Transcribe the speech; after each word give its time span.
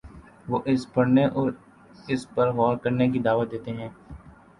وہ 0.49 0.59
اسے 0.65 0.87
پڑھنے 0.93 1.25
اور 1.27 1.51
اس 2.07 2.21
پر 2.33 2.51
غور 2.51 2.75
کرنے 2.77 3.07
کی 3.09 3.19
دعوت 3.19 3.51
دیتے 3.51 3.71
ہیں۔ 3.71 3.89